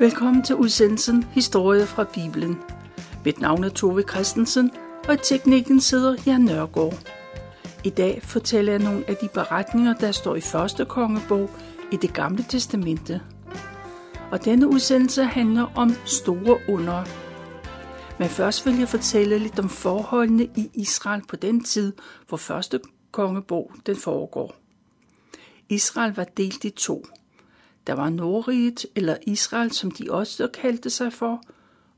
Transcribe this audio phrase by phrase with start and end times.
[0.00, 2.58] Velkommen til udsendelsen Historie fra Bibelen.
[3.24, 4.70] Mit navn er Tove Christensen,
[5.08, 6.94] og i teknikken sidder Jan Nørgaard.
[7.84, 11.50] I dag fortæller jeg nogle af de beretninger, der står i første kongebog
[11.92, 13.20] i det gamle testamente.
[14.30, 17.04] Og denne udsendelse handler om store under.
[18.18, 21.92] Men først vil jeg fortælle lidt om forholdene i Israel på den tid,
[22.28, 22.80] hvor første
[23.10, 24.54] kongebog den foregår.
[25.68, 27.04] Israel var delt i to–
[27.90, 31.42] der var Nordriget, eller Israel, som de også kaldte sig for,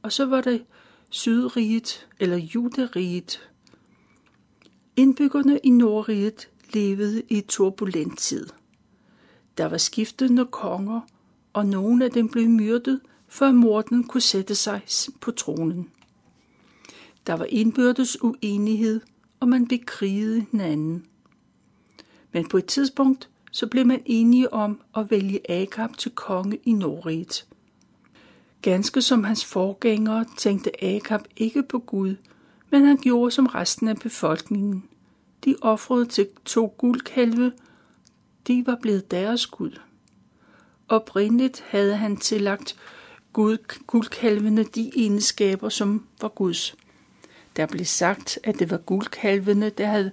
[0.03, 0.65] og så var det
[1.11, 3.51] Sydriget, eller Juderiget.
[4.97, 8.47] Indbyggerne i Nordriget levede i turbulent tid.
[9.59, 11.01] Der var skiftende konger,
[11.53, 14.81] og nogle af dem blev myrdet, før morden kunne sætte sig
[15.21, 15.91] på tronen.
[17.27, 19.01] Der var indbyrdes uenighed,
[19.41, 21.07] og man bekrigede hinanden.
[22.33, 26.73] Men på et tidspunkt så blev man enige om at vælge Agab til konge i
[26.73, 27.47] Nordriget.
[28.63, 32.17] Ganske som hans forgængere tænkte Agab ikke på Gud,
[32.71, 34.85] men han gjorde som resten af befolkningen.
[35.45, 37.53] De ofrede til to guldkalve,
[38.47, 39.81] de var blevet deres Gud.
[40.89, 42.77] Oprindeligt havde han tillagt
[43.33, 46.75] Gud, guldkalvene de egenskaber, som var Guds.
[47.57, 50.11] Der blev sagt, at det var guldkalvene, der havde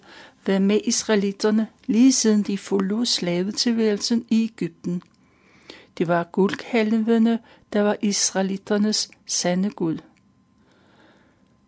[0.50, 5.04] været med israelitterne lige siden de forlod slavetilværelsen i Ægypten.
[5.98, 7.40] Det var guldkalvene,
[7.74, 9.98] der var israelitternes sande Gud.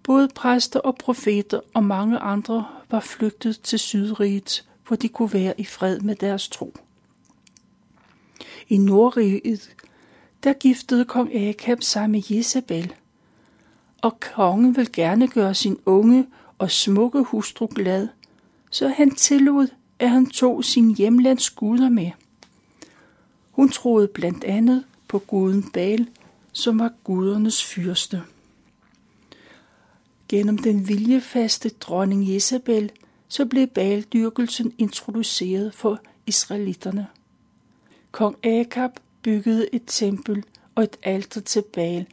[0.03, 5.53] Både præster og profeter og mange andre var flygtet til Sydriget, hvor de kunne være
[5.57, 6.73] i fred med deres tro.
[8.69, 9.75] I Nordriget,
[10.43, 12.93] der giftede kong Akab sig med Jezebel,
[14.01, 18.07] og kongen vil gerne gøre sin unge og smukke hustru glad–
[18.71, 19.67] så han tillod,
[19.99, 22.11] at han tog sin hjemlands guder med.
[23.51, 26.07] Hun troede blandt andet på guden Baal,
[26.51, 28.21] som var gudernes fyrste.
[30.29, 32.91] Gennem den viljefaste dronning Jezebel,
[33.27, 37.07] så blev Baal-dyrkelsen introduceret for israelitterne.
[38.11, 40.43] Kong Akab byggede et tempel
[40.75, 42.05] og et alter til Baal,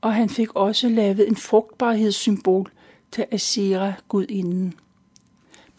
[0.00, 2.70] og han fik også lavet en frugtbarhedssymbol
[3.12, 4.74] til Asera gudinden.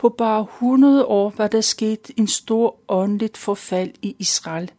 [0.02, 4.72] På bare 100 år var der sket en stor åndeligt forfald i Israel.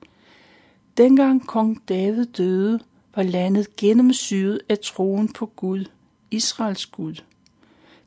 [0.97, 2.81] Dengang kong David døde,
[3.15, 5.85] var landet gennemsyret af troen på Gud,
[6.31, 7.15] Israels Gud.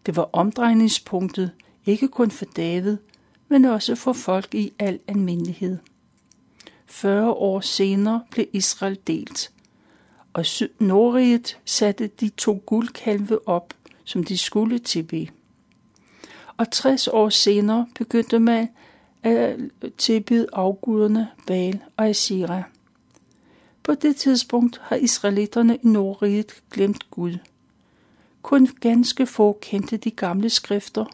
[0.05, 1.51] Det var omdrejningspunktet
[1.85, 2.97] ikke kun for David,
[3.47, 5.77] men også for folk i al almindelighed.
[6.85, 9.51] 40 år senere blev Israel delt,
[10.33, 10.45] og
[10.79, 15.29] Nordriget satte de to guldkalve op, som de skulle tilbe
[16.57, 18.69] og 60 år senere begyndte man
[19.23, 19.59] at
[19.97, 22.63] tilbyde afguderne Baal og Asira.
[23.83, 27.37] På det tidspunkt har israelitterne i Nordriget glemt Gud.
[28.41, 31.05] Kun ganske få kendte de gamle skrifter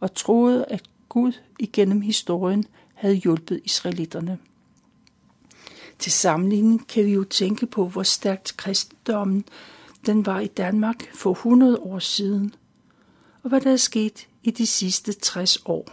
[0.00, 2.64] og troede, at Gud igennem historien
[2.94, 4.38] havde hjulpet israelitterne.
[5.98, 9.44] Til sammenligning kan vi jo tænke på, hvor stærkt kristendommen
[10.06, 12.54] den var i Danmark for 100 år siden,
[13.42, 15.88] og hvad der er sket i de sidste 60 år.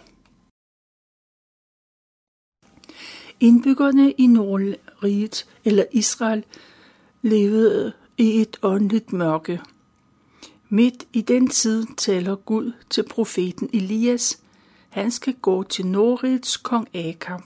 [3.39, 6.45] Indbyggerne i Nordriget eller Israel
[7.21, 9.61] levede i et åndeligt mørke.
[10.69, 14.43] Midt i den tid taler Gud til profeten Elias.
[14.89, 17.41] Han skal gå til Nordrigets kong Akab.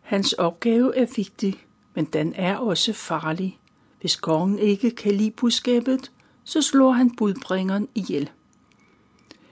[0.00, 1.64] Hans opgave er vigtig,
[1.94, 3.58] men den er også farlig.
[4.00, 6.12] Hvis kongen ikke kan lide budskabet,
[6.44, 8.30] så slår han budbringeren ihjel.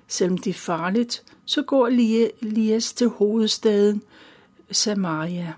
[0.09, 1.87] Selvom det er farligt, så går
[2.43, 4.03] Elias til hovedstaden
[4.71, 5.53] Samaria.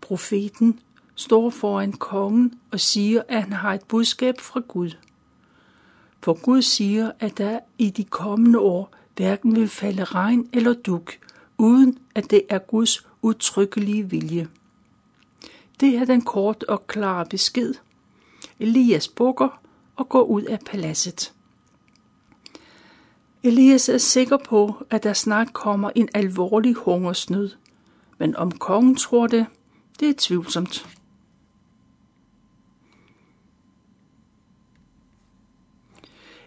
[0.00, 0.80] Profeten
[1.14, 4.90] står foran kongen og siger, at han har et budskab fra Gud.
[6.22, 11.12] For Gud siger, at der i de kommende år hverken vil falde regn eller duk,
[11.58, 14.48] uden at det er Guds udtrykkelige vilje.
[15.80, 17.74] Det er den kort og klare besked.
[18.58, 19.62] Elias bukker
[19.96, 21.32] og går ud af paladset.
[23.42, 27.50] Elias er sikker på, at der snart kommer en alvorlig hungersnød,
[28.18, 29.46] men om kongen tror det,
[30.00, 30.86] det er tvivlsomt.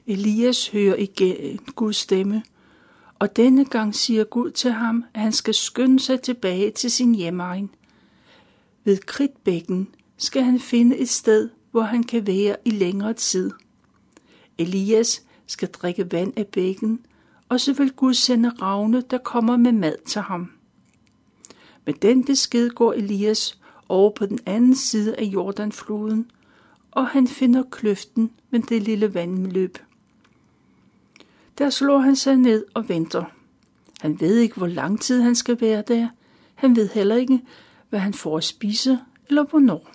[0.07, 2.43] Elias hører igen Guds stemme,
[3.19, 7.15] og denne gang siger Gud til ham, at han skal skynde sig tilbage til sin
[7.15, 7.69] hjemmeegn.
[8.83, 9.87] Ved kridtbækken
[10.17, 13.51] skal han finde et sted, hvor han kan være i længere tid.
[14.57, 17.05] Elias skal drikke vand af bækken,
[17.49, 20.51] og så vil Gud sende ravne, der kommer med mad til ham.
[21.85, 23.59] Med den besked går Elias
[23.89, 26.31] over på den anden side af Jordanfloden,
[26.91, 29.77] og han finder kløften med det lille vandløb.
[31.57, 33.23] Der slår han sig ned og venter.
[34.01, 36.07] Han ved ikke, hvor lang tid han skal være der.
[36.55, 37.41] Han ved heller ikke,
[37.89, 39.91] hvad han får at spise eller hvornår.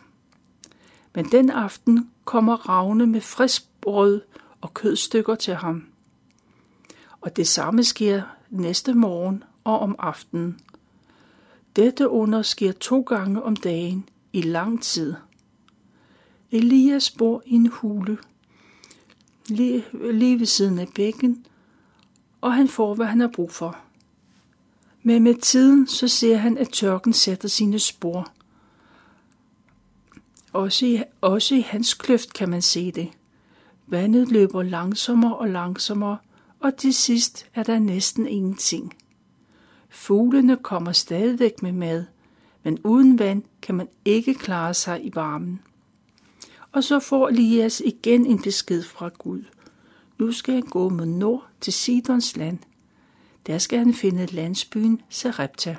[1.14, 4.20] Men den aften kommer Ravne med frisk brød
[4.60, 5.84] og kødstykker til ham.
[7.20, 10.60] Og det samme sker næste morgen og om aftenen.
[11.76, 15.14] Dette under sker to gange om dagen i lang tid.
[16.50, 18.18] Elias bor i en hule
[19.48, 21.46] lige, lige ved siden af bækken,
[22.40, 23.78] og han får, hvad han har brug for.
[25.02, 28.32] Men med tiden så ser han, at tørken sætter sine spor.
[30.52, 33.10] Også i, også i hans kløft kan man se det.
[33.90, 36.18] Vandet løber langsommere og langsommere,
[36.60, 38.96] og til sidst er der næsten ingenting.
[39.88, 42.04] Fuglene kommer stadigvæk med mad,
[42.62, 45.60] men uden vand kan man ikke klare sig i varmen.
[46.72, 49.42] Og så får Elias igen en besked fra Gud.
[50.18, 52.58] Nu skal han gå mod nord til Sidons land.
[53.46, 55.76] Der skal han finde landsbyen Sarepta.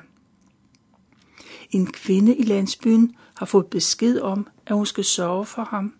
[1.70, 5.94] En kvinde i landsbyen har fået besked om, at hun skal sørge for ham.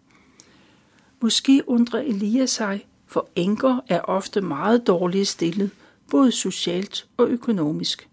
[1.22, 5.70] Måske undrer Elias sig, for enker er ofte meget dårligt stillet,
[6.11, 8.08] både socialt og økonomisk.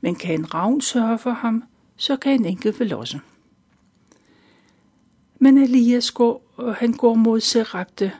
[0.00, 1.64] Men kan en ravn sørge for ham,
[1.96, 3.18] så kan en enke vel også.
[5.38, 8.12] Men Elias går, og han går mod Serapte,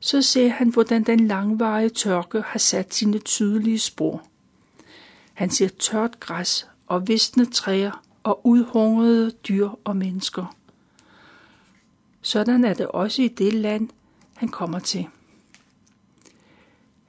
[0.00, 4.26] så ser han, hvordan den langvarige tørke har sat sine tydelige spor.
[5.34, 10.54] Han ser tørt græs og visne træer og udhungrede dyr og mennesker.
[12.22, 13.88] Sådan er det også i det land,
[14.36, 15.06] han kommer til.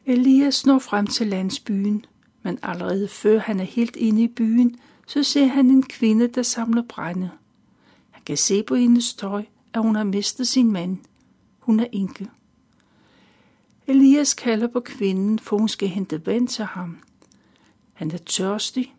[0.06, 2.06] Elias når frem til landsbyen,
[2.44, 6.44] men allerede før han er helt inde i byen, så ser han en kvinde, der
[6.44, 7.32] samler brænde.
[8.10, 10.98] Han kan se på hendes tøj, at hun har mistet sin mand.
[11.60, 12.30] Hun er enke.
[13.88, 16.98] Elias kalder på kvinden, for hun skal hente vand til ham.
[17.94, 18.96] Han er tørstig,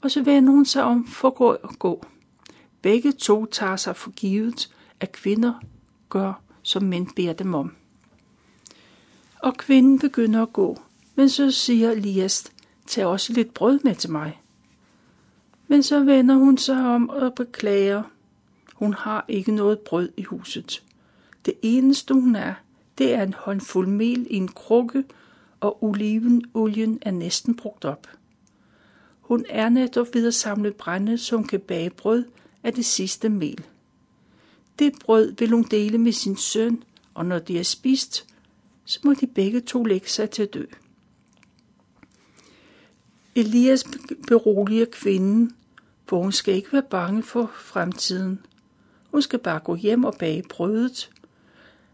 [0.00, 2.06] og så vender hun sig om for at gå og gå.
[2.82, 5.54] Begge to tager sig for givet, at kvinder
[6.08, 7.76] gør, som mænd beder dem om.
[9.42, 10.80] Og kvinden begynder at gå,
[11.14, 12.52] men så siger Elias,
[12.86, 14.40] tag også lidt brød med til mig.
[15.68, 18.02] Men så vender hun sig om og beklager.
[18.74, 20.82] Hun har ikke noget brød i huset.
[21.44, 22.54] Det eneste hun er,
[22.98, 25.04] det er en håndfuld mel i en krukke,
[25.60, 28.06] og olivenolien er næsten brugt op.
[29.20, 32.24] Hun er netop ved at samle brænde, som kan bage brød
[32.62, 33.64] af det sidste mel.
[34.78, 36.84] Det brød vil hun dele med sin søn,
[37.14, 38.26] og når de er spist,
[38.84, 40.64] så må de begge to lægge sig til at dø.
[43.34, 43.84] Elias
[44.26, 45.56] beroliger kvinden,
[46.06, 48.40] for hun skal ikke være bange for fremtiden.
[49.10, 51.10] Hun skal bare gå hjem og bage brødet,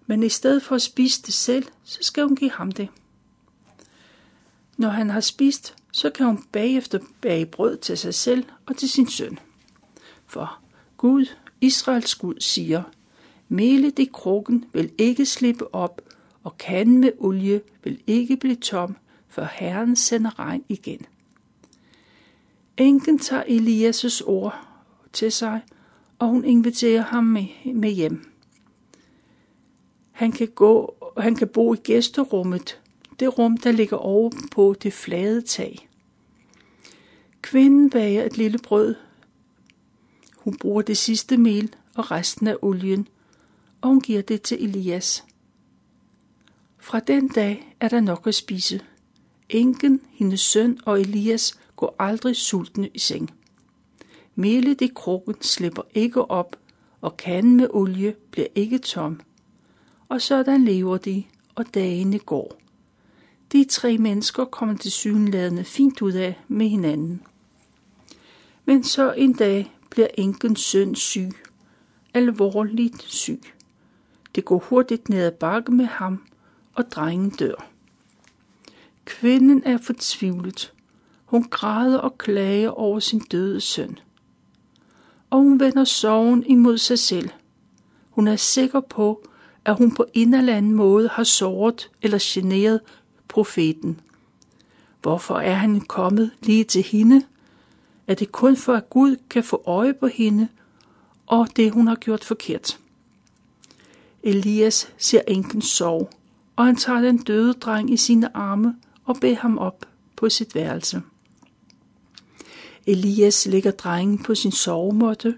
[0.07, 2.89] men i stedet for at spise det selv, så skal hun give ham det.
[4.77, 8.89] Når han har spist, så kan hun bagefter bage brød til sig selv og til
[8.89, 9.39] sin søn.
[10.27, 10.59] For
[10.97, 11.27] Gud,
[11.63, 12.83] Israels Gud, siger,
[13.49, 16.03] melet i krukken vil ikke slippe op,
[16.43, 18.97] og kanden med olie vil ikke blive tom,
[19.29, 21.07] for Herren sender regn igen.
[22.77, 24.69] Enken tager Elias' ord
[25.13, 25.61] til sig,
[26.19, 28.33] og hun inviterer ham med, med hjem.
[30.11, 32.81] Han kan, gå, han kan bo i gæsterummet,
[33.21, 35.89] det rum, der ligger over på det flade tag.
[37.43, 38.95] Kvinden bager et lille brød.
[40.45, 43.09] Hun bruger det sidste mel og resten af olien,
[43.81, 45.25] og hun giver det til Elias.
[46.79, 48.81] Fra den dag er der nok at spise.
[49.49, 53.31] Enken, hendes søn og Elias går aldrig sultne i seng.
[54.35, 56.57] Melet i krukken slipper ikke op,
[57.01, 59.21] og kanden med olie bliver ikke tom.
[60.09, 62.57] Og sådan lever de, og dagene går.
[63.53, 67.23] De tre mennesker kommer til synladende fint ud af med hinanden.
[68.65, 71.31] Men så en dag bliver enkens søn syg,
[72.15, 73.41] alvorligt syg.
[74.35, 76.25] Det går hurtigt ned ad bakke med ham,
[76.75, 77.69] og drengen dør.
[79.05, 80.73] Kvinden er fortvivlet.
[81.25, 83.99] Hun græder og klager over sin døde søn.
[85.31, 87.29] Og hun vender sorgen imod sig selv.
[88.11, 89.29] Hun er sikker på,
[89.65, 92.81] at hun på en eller anden måde har såret eller generet
[93.29, 94.01] profeten.
[95.03, 97.23] Hvorfor er han kommet lige til hende?
[98.07, 100.49] Er det kun for, at Gud kan få øje på hende
[101.27, 102.79] og det, hun har gjort forkert?
[104.23, 106.11] Elias ser enken sorg,
[106.57, 110.55] og han tager den døde dreng i sine arme og beder ham op på sit
[110.55, 111.03] værelse.
[112.87, 115.35] Elias lægger drengen på sin sovemåtte,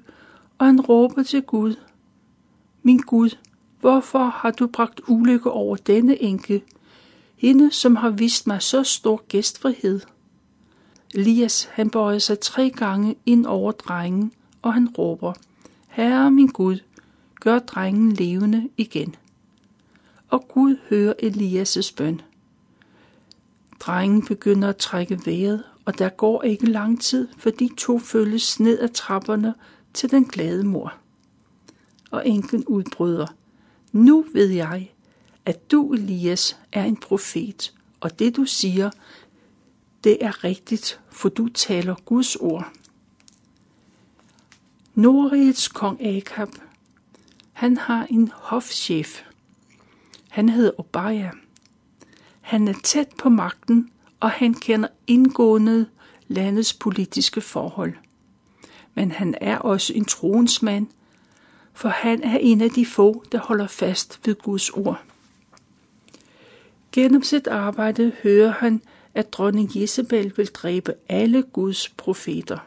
[0.58, 1.74] og han råber til Gud.
[2.82, 3.30] Min Gud,
[3.80, 6.62] hvorfor har du bragt ulykke over denne enke,
[7.36, 10.00] hende som har vist mig så stor gæstfrihed?
[11.14, 15.32] Elias, han bøjer sig tre gange ind over drengen, og han råber,
[15.88, 16.78] Herre min Gud,
[17.40, 19.14] gør drengen levende igen.
[20.28, 22.20] Og Gud hører Elias' bøn.
[23.80, 28.60] Drengen begynder at trække vejret, og der går ikke lang tid, for de to følges
[28.60, 29.54] ned ad trapperne
[29.94, 30.94] til den glade mor.
[32.10, 33.26] Og enken udbryder,
[33.92, 34.92] nu ved jeg,
[35.44, 38.90] at du, Elias, er en profet, og det du siger,
[40.04, 42.72] det er rigtigt, for du taler Guds ord.
[44.94, 46.48] Nordrigets kong Akab,
[47.52, 49.22] han har en hofchef.
[50.30, 51.30] Han hedder Obaja.
[52.40, 55.86] Han er tæt på magten, og han kender indgående
[56.28, 57.94] landets politiske forhold.
[58.94, 60.86] Men han er også en troensmand,
[61.72, 65.02] for han er en af de få, der holder fast ved Guds ord.
[66.92, 68.82] Gennem sit arbejde hører han,
[69.14, 72.58] at dronning Jezebel vil dræbe alle Guds profeter.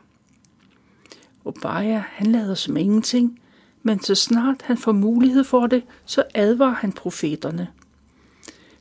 [1.45, 3.39] Obaja, han lader som ingenting,
[3.83, 7.67] men så snart han får mulighed for det, så advarer han profeterne.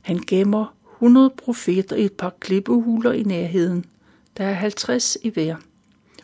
[0.01, 3.85] Han gemmer 100 profeter i et par klippehuler i nærheden.
[4.37, 5.55] Der er 50 i hver.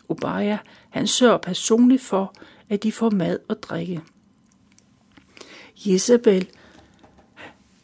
[0.08, 0.58] Obaja,
[0.90, 2.34] han sørger personligt for,
[2.68, 4.02] at de får mad og drikke.
[5.76, 6.48] Jezebel,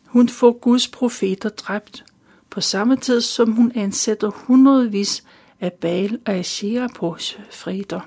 [0.05, 2.05] hun får Guds profeter dræbt,
[2.51, 5.25] på samme tid som hun ansætter hundredvis
[5.61, 7.17] af Baal og Asherah på
[7.51, 8.01] freder.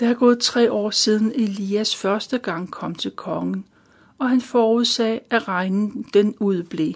[0.00, 3.64] Der er gået tre år siden Elias første gang kom til kongen,
[4.18, 6.92] og han forudsag, at regnen den udblev.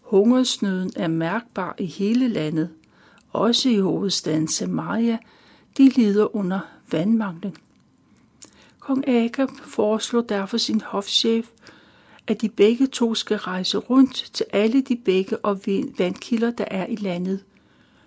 [0.00, 2.70] Hungersnøden er mærkbar i hele landet,
[3.30, 5.18] også i hovedstaden Samaria,
[5.76, 7.56] de lider under vandmanglen.
[8.78, 11.48] Kong Agab foreslår derfor sin hofchef,
[12.28, 15.60] at de begge to skal rejse rundt til alle de bække og
[15.98, 17.44] vandkilder, der er i landet.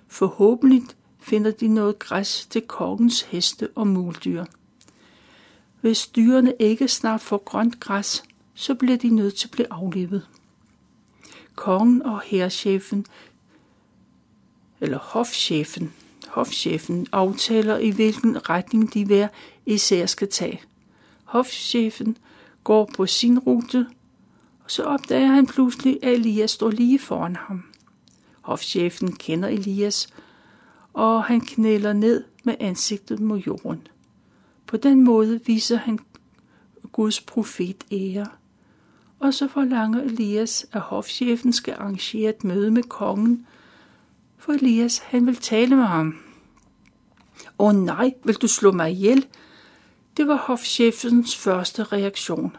[0.08, 0.82] Forhåbentlig
[1.20, 4.46] finder de noget græs til kongens heste og muldyr.
[5.82, 8.24] Hvis dyrene ikke snart får grønt græs,
[8.54, 10.28] så bliver de nødt til at blive aflivet.
[11.56, 13.06] Kongen og herrchefen,
[14.82, 15.94] eller hofchefen,
[16.28, 19.28] hofchefen aftaler i hvilken retning de hver
[19.66, 20.62] især skal tage.
[21.24, 22.18] Hofchefen
[22.64, 23.88] går på sin rute,
[24.72, 27.64] så opdager han pludselig, at Elias står lige foran ham.
[28.42, 30.08] Hofchefen kender Elias,
[30.94, 33.88] og han knæler ned med ansigtet mod jorden.
[34.68, 36.00] På den måde viser han
[36.92, 38.28] Guds profet ære.
[39.20, 43.48] Og så forlanger Elias, at hofchefen skal arrangere et møde med kongen,
[44.38, 46.16] for Elias han vil tale med ham.
[47.60, 49.28] Åh nej, vil du slå mig ihjel?
[50.18, 52.56] Det var hofchefens første reaktion.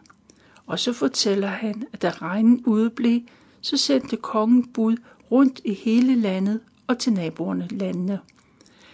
[0.67, 3.21] Og så fortæller han, at da regnen udeblev,
[3.61, 4.97] så sendte kongen bud
[5.31, 8.21] rundt i hele landet og til naboerne landene.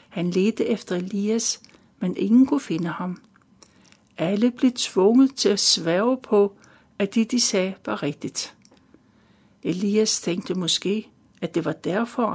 [0.08, 1.60] Han ledte efter Elias,
[2.00, 3.22] men ingen kunne finde ham.
[4.18, 6.56] Alle blev tvunget til at sværge på,
[6.98, 8.54] at det de sagde var rigtigt.
[9.62, 11.08] Elias tænkte måske,
[11.40, 12.26] at det var derfor,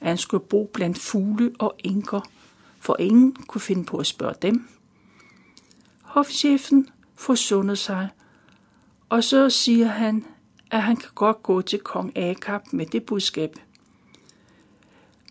[0.00, 2.20] at han skulle bo blandt fugle og enker,
[2.80, 4.68] for ingen kunne finde på at spørge dem.
[6.02, 8.08] Hofchefen forsundede sig,
[9.10, 10.24] og så siger han,
[10.70, 13.56] at han kan godt gå til kong Akab med det budskab.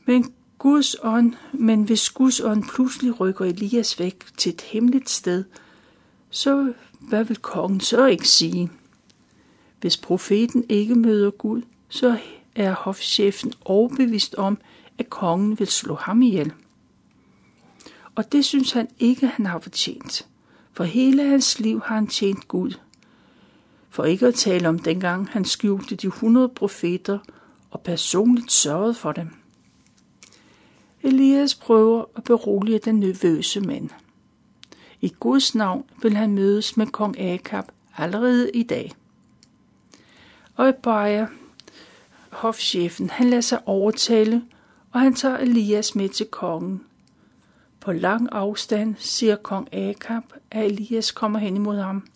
[0.06, 5.44] Men Guds ånd, men hvis Guds ånd pludselig rykker Elias væk til et hemmeligt sted,
[6.30, 8.72] så hvad vil kongen så ikke sige?
[9.82, 12.18] Hvis profeten ikke møder Gud, så
[12.56, 14.58] er hofchefen overbevist om,
[14.98, 16.54] at kongen vil slå ham ihjel.
[18.16, 20.28] Og det synes han ikke, han har fortjent.
[20.74, 22.72] For hele hans liv har han tjent Gud.
[23.90, 27.20] For ikke at tale om dengang han skjulte de 100 profeter
[27.72, 29.30] og personligt sørgede for dem.
[31.04, 33.90] Elias prøver at berolige den nervøse mand.
[35.02, 37.66] I Guds navn vil han mødes med kong Akab
[37.98, 38.92] allerede i dag.
[40.56, 41.28] Og Ebaja,
[42.30, 44.44] hofchefen, han lader sig overtale,
[44.92, 46.84] og han tager Elias med til kongen.
[47.80, 52.08] På lang afstand siger kong Akab, at Elias kommer hen imod ham.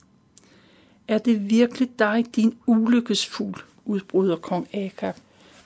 [1.07, 5.15] Er det virkelig dig, din ulykkesfugl, udbryder kong Akab.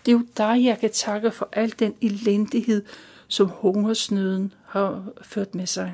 [0.05, 2.83] Det er jo dig, jeg kan takke for al den elendighed,
[3.27, 5.93] som hungersnøden har ført med sig.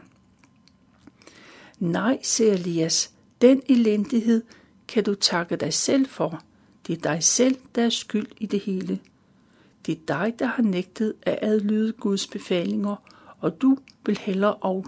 [1.79, 4.43] Nej, siger Elias, den elendighed
[4.88, 6.43] kan du takke dig selv for.
[6.88, 9.00] Det er dig selv, der er skyld i det hele.
[9.85, 12.95] Det er dig, der har nægtet at adlyde Guds befalinger,
[13.39, 14.83] og du vil hellere af,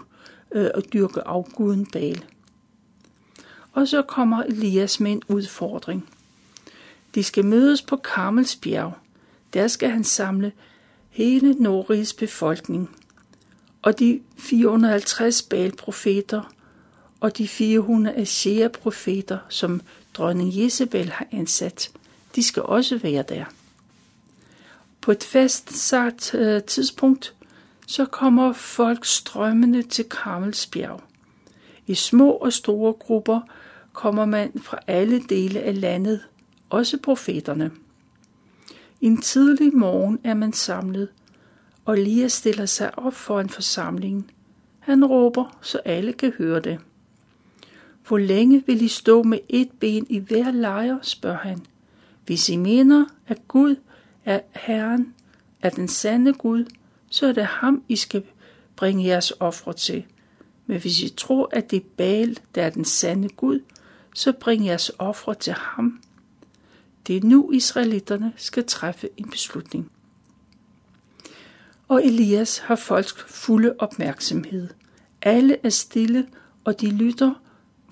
[0.52, 2.24] øh, og dyrke afguden Baal.
[3.76, 6.08] Og så kommer Elias med en udfordring.
[7.14, 8.92] De skal mødes på Karmels bjerg.
[9.54, 10.52] Der skal han samle
[11.10, 12.96] hele Nordrigs befolkning.
[13.82, 16.52] Og de 450 Baal-profeter
[17.20, 19.80] og de 400 Ashea-profeter, som
[20.14, 21.90] dronning Jezebel har ansat,
[22.34, 23.44] de skal også være der.
[25.00, 27.34] På et fastsat øh, tidspunkt,
[27.86, 31.02] så kommer folk strømmende til Karmels bjerg.
[31.86, 33.40] I små og store grupper
[33.96, 36.20] kommer man fra alle dele af landet,
[36.70, 37.70] også profeterne.
[39.00, 41.08] En tidlig morgen er man samlet,
[41.84, 44.30] og Elias stiller sig op for en forsamling.
[44.78, 46.78] Han råber, så alle kan høre det.
[48.08, 51.66] Hvor længe vil I stå med et ben i hver lejr, spørger han.
[52.26, 53.76] Hvis I mener, at Gud
[54.24, 55.14] er Herren,
[55.62, 56.64] er den sande Gud,
[57.10, 58.22] så er det ham, I skal
[58.76, 60.04] bringe jeres ofre til.
[60.66, 63.60] Men hvis I tror, at det er Baal, der er den sande Gud,
[64.16, 66.00] så bring jeres ofre til ham.
[67.06, 69.90] Det er nu, israelitterne skal træffe en beslutning.
[71.88, 74.68] Og Elias har folks fulde opmærksomhed.
[75.22, 76.28] Alle er stille,
[76.64, 77.34] og de lytter,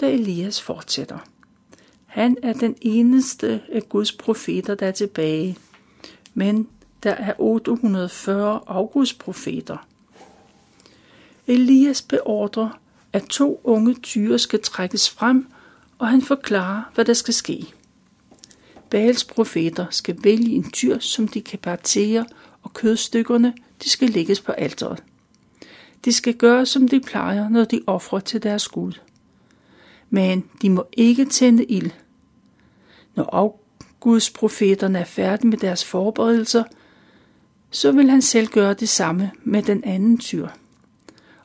[0.00, 1.18] da Elias fortsætter.
[2.06, 5.58] Han er den eneste af Guds profeter, der er tilbage.
[6.34, 6.68] Men
[7.02, 8.60] der er 840
[9.18, 9.86] profeter.
[11.46, 12.80] Elias beordrer,
[13.12, 15.46] at to unge tyre skal trækkes frem,
[15.98, 17.66] og han forklarer, hvad der skal ske.
[18.90, 22.26] Baals profeter skal vælge en tyr, som de kan partere,
[22.62, 25.02] og kødstykkerne de skal lægges på alteret.
[26.04, 28.92] De skal gøre, som de plejer, når de offrer til deres Gud.
[30.10, 31.90] Men de må ikke tænde ild.
[33.14, 33.60] Når
[34.00, 36.64] Guds profeterne er færdige med deres forberedelser,
[37.70, 40.48] så vil han selv gøre det samme med den anden tyr.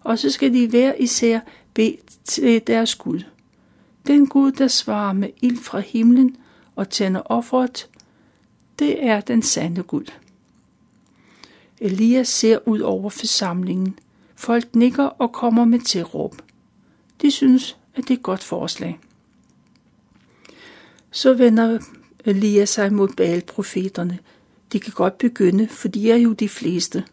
[0.02, 1.40] Og så skal de hver især
[1.74, 3.22] bede til deres Gud.
[4.10, 6.38] Den Gud, der svarer med ild fra himlen
[6.76, 7.90] og tænder offeret,
[8.80, 10.12] det er den sande Gud.
[11.80, 14.00] Elias ser ud over forsamlingen.
[14.36, 16.42] Folk nikker og kommer med tilråb.
[17.22, 19.00] De synes, at det er et godt forslag.
[21.12, 21.80] Så vender
[22.26, 24.20] Elias sig mod Baal-profeterne.
[24.74, 27.06] De kan godt begynde, for de er jo de fleste.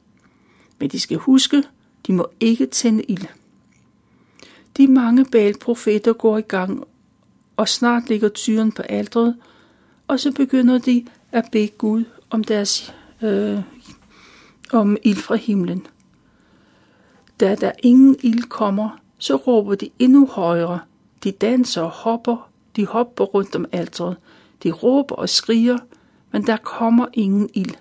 [0.79, 1.63] Men de skal huske,
[2.07, 3.27] de må ikke tænde ild.
[4.77, 6.85] De mange Baal-profeter går i gang,
[7.57, 9.37] og snart ligger tyren på aldret,
[10.09, 13.61] og så begynder de at bede Gud om deres øh,
[14.73, 15.87] om ild fra himlen.
[17.41, 20.81] Da der ingen ild kommer, så råber de endnu højere.
[21.25, 24.17] De danser og hopper, de hopper rundt om alteret.
[24.62, 25.79] De råber og skriger,
[26.33, 27.75] men der kommer ingen ild.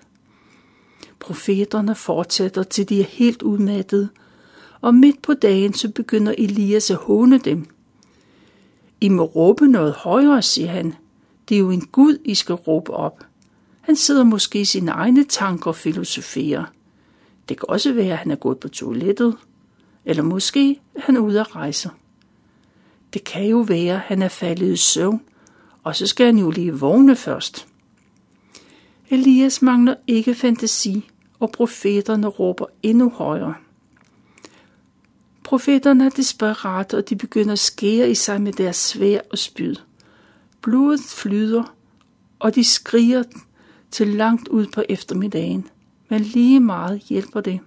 [1.18, 4.08] Profeterne fortsætter til de er helt udmattede,
[4.80, 7.66] og midt på dagen så begynder Elias at håne dem.
[9.00, 10.94] I må råbe noget højere, siger han.
[11.48, 13.24] Det er jo en Gud, I skal råbe op.
[13.80, 16.64] Han sidder måske i sine egne tanker og filosoferer.
[17.48, 19.36] Det kan også være, at han er gået på toilettet,
[20.04, 21.90] eller måske er han ude at rejse.
[23.14, 25.20] Det kan jo være, at han er faldet i søvn,
[25.82, 27.66] og så skal han jo lige vågne først.
[29.10, 31.10] Elias mangler ikke fantasi,
[31.40, 33.54] og profeterne råber endnu højere.
[35.46, 39.74] Profeterne er desperate, og de begynder at skære i sig med deres svær og spyd.
[40.62, 41.74] Blodet flyder,
[42.38, 43.22] og de skriger
[43.90, 45.68] til langt ud på eftermiddagen.
[46.08, 47.60] Men lige meget hjælper det.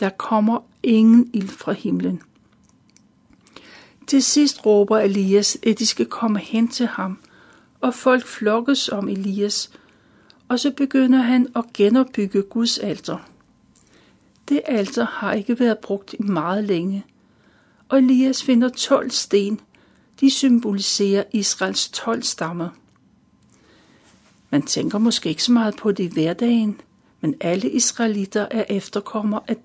[0.00, 2.22] Der kommer ingen ild fra himlen.
[4.06, 7.18] Til sidst råber Elias, at de skal komme hen til ham,
[7.80, 9.70] og folk flokkes om Elias,
[10.48, 13.18] og så begynder han at genopbygge Guds alter.
[14.48, 17.04] Det altså har ikke været brugt i meget længe,
[17.88, 19.60] og Elias finder 12 sten.
[20.20, 22.68] De symboliserer Israels 12 stammer.
[24.50, 26.80] Man tænker måske ikke så meget på det i hverdagen,
[27.20, 29.56] men alle israelitter er efterkommer af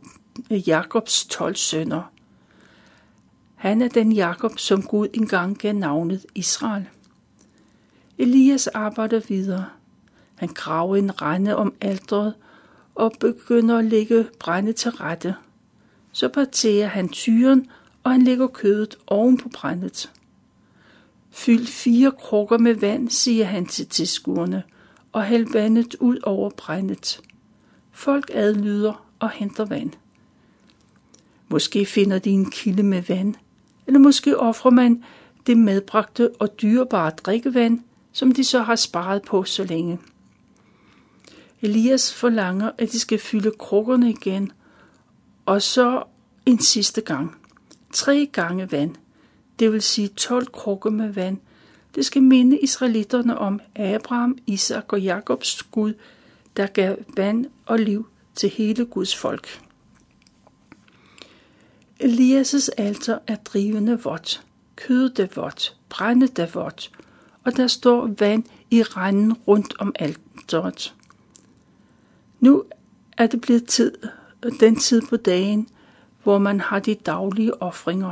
[0.68, 2.12] Jakobs 12 sønner.
[3.56, 6.90] Han er den Jakob, som Gud engang gav navnet Israel.
[8.18, 9.66] Elias arbejder videre.
[10.36, 12.34] Han graver en rende om alderet
[13.00, 15.36] og begynder at lægge brænde til rette.
[16.12, 17.70] Så parterer han tyren,
[18.04, 20.12] og han lægger kødet oven på brændet.
[21.32, 24.64] Fyld fire krukker med vand, siger han til tilskuerne,
[25.12, 27.22] og hæld vandet ud over brændet.
[27.92, 29.92] Folk adlyder og henter vand.
[31.50, 33.36] Måske finder de en kilde med vand,
[33.88, 35.04] eller måske offrer man
[35.48, 37.80] det medbragte og dyrebare drikkevand,
[38.12, 40.00] som de så har sparet på så længe.
[41.62, 44.52] Elias forlanger, at de skal fylde krukkerne igen,
[45.46, 46.04] og så
[46.46, 47.36] en sidste gang.
[47.94, 48.96] tre gange vand,
[49.60, 51.38] det vil sige 12 krukker med vand.
[51.96, 55.94] Det skal minde israelitterne om Abraham, Isak og Jakobs Gud,
[56.58, 59.62] der gav vand og liv til hele Guds folk.
[62.04, 64.44] Elias' alter er drivende vådt,
[64.76, 66.92] kødet er vådt, brændet er vådt,
[67.44, 70.94] og der står vand i randen rundt om alteret.
[72.40, 72.64] Nu
[73.18, 73.92] er det blevet tid,
[74.60, 75.68] den tid på dagen,
[76.24, 78.12] hvor man har de daglige ofringer.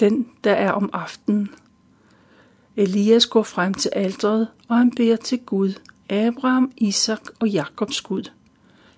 [0.00, 1.50] Den, der er om aftenen.
[2.76, 5.72] Elias går frem til alteret, og han beder til Gud,
[6.10, 8.30] Abraham, Isak og Jakobs Gud.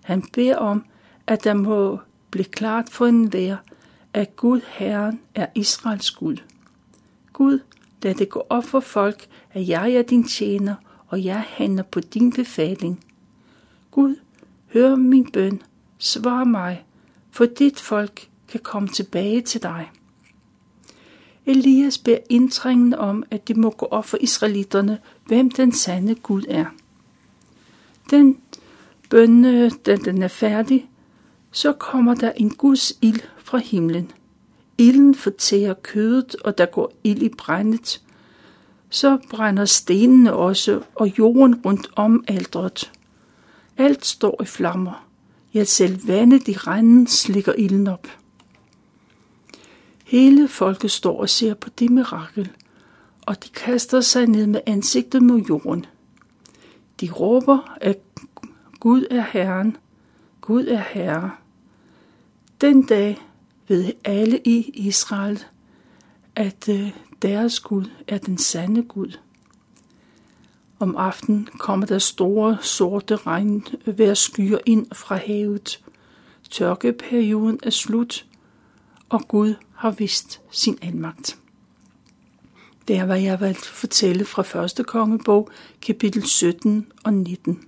[0.02, 0.84] Han beder om,
[1.26, 1.98] at der må
[2.30, 3.56] blive klart for enhver,
[4.12, 6.36] at Gud Herren er Israels Gud.
[7.32, 7.58] Gud,
[8.02, 10.74] lad det gå op for folk, at jeg er din tjener,
[11.08, 13.04] og jeg handler på din befaling.
[13.94, 14.16] Gud,
[14.72, 15.62] hør min bøn,
[15.98, 16.84] svar mig,
[17.30, 19.90] for dit folk kan komme tilbage til dig.
[21.46, 26.42] Elias beder indtrængende om, at det må gå op for israelitterne, hvem den sande Gud
[26.48, 26.64] er.
[28.10, 28.38] Den
[29.10, 30.90] bøn, da den er færdig,
[31.50, 34.12] så kommer der en Guds ild fra himlen.
[34.78, 38.02] Ilden fortærer kødet, og der går ild i brændet.
[38.90, 42.92] Så brænder stenene også, og jorden rundt om aldret.
[43.76, 45.06] Alt står i flammer.
[45.54, 48.08] Ja, selv vandet i randen slikker ilden op.
[50.04, 52.50] Hele folket står og ser på det mirakel,
[53.22, 55.86] og de kaster sig ned med ansigtet mod jorden.
[57.00, 57.98] De råber, at
[58.80, 59.76] Gud er Herren,
[60.40, 61.30] Gud er Herre.
[62.60, 63.22] Den dag
[63.68, 65.44] ved alle i Israel,
[66.36, 66.90] at øh,
[67.22, 69.18] deres Gud er den sande Gud.
[70.84, 73.16] Om aftenen kommer der store sorte
[74.14, 75.80] skyer ind fra havet.
[76.50, 78.26] Tørkeperioden er slut,
[79.08, 81.38] og Gud har vist sin almagt.
[82.88, 85.50] Det er, hvad jeg at fortælle fra første kongebog,
[85.82, 87.60] kapitel 17 og 19.